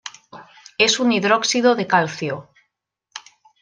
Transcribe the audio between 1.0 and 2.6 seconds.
hidróxido de calcio.